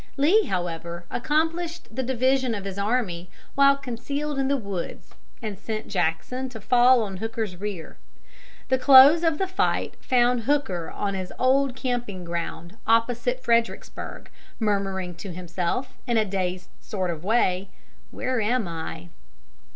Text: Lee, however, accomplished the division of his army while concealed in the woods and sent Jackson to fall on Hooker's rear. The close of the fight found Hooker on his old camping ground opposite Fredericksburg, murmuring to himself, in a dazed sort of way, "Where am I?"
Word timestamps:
Lee, 0.17 0.45
however, 0.47 1.05
accomplished 1.11 1.95
the 1.95 2.01
division 2.01 2.55
of 2.55 2.65
his 2.65 2.79
army 2.79 3.29
while 3.53 3.77
concealed 3.77 4.39
in 4.39 4.47
the 4.47 4.57
woods 4.57 5.11
and 5.43 5.59
sent 5.59 5.89
Jackson 5.89 6.49
to 6.49 6.59
fall 6.59 7.03
on 7.03 7.17
Hooker's 7.17 7.55
rear. 7.57 7.97
The 8.69 8.79
close 8.79 9.21
of 9.23 9.37
the 9.37 9.45
fight 9.45 9.93
found 10.01 10.45
Hooker 10.45 10.89
on 10.89 11.13
his 11.13 11.31
old 11.37 11.75
camping 11.75 12.23
ground 12.23 12.77
opposite 12.87 13.43
Fredericksburg, 13.43 14.31
murmuring 14.59 15.13
to 15.17 15.31
himself, 15.33 15.93
in 16.07 16.17
a 16.17 16.25
dazed 16.25 16.71
sort 16.79 17.11
of 17.11 17.23
way, 17.23 17.69
"Where 18.09 18.41
am 18.41 18.67
I?" 18.67 19.09